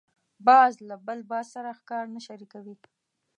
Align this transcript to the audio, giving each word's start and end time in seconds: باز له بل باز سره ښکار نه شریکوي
باز 0.47 0.73
له 0.87 0.95
بل 1.07 1.19
باز 1.31 1.45
سره 1.55 1.69
ښکار 1.79 2.05
نه 2.15 2.19
شریکوي 2.27 2.75